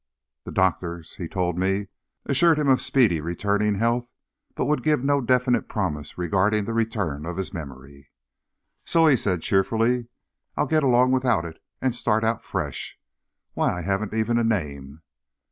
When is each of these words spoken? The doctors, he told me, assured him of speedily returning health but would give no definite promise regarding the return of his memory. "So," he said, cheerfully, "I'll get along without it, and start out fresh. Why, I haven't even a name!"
The 0.45 0.51
doctors, 0.51 1.17
he 1.17 1.27
told 1.27 1.59
me, 1.59 1.89
assured 2.25 2.57
him 2.57 2.67
of 2.69 2.81
speedily 2.81 3.21
returning 3.21 3.75
health 3.75 4.09
but 4.55 4.65
would 4.65 4.81
give 4.81 5.03
no 5.03 5.21
definite 5.21 5.69
promise 5.69 6.17
regarding 6.17 6.65
the 6.65 6.73
return 6.73 7.23
of 7.23 7.37
his 7.37 7.53
memory. 7.53 8.09
"So," 8.83 9.05
he 9.05 9.15
said, 9.15 9.43
cheerfully, 9.43 10.07
"I'll 10.57 10.65
get 10.65 10.81
along 10.81 11.11
without 11.11 11.45
it, 11.45 11.61
and 11.83 11.93
start 11.93 12.23
out 12.23 12.43
fresh. 12.43 12.99
Why, 13.53 13.73
I 13.77 13.81
haven't 13.81 14.15
even 14.15 14.39
a 14.39 14.43
name!" 14.43 15.03